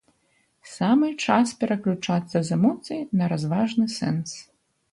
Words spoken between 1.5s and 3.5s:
пераключацца з эмоцый на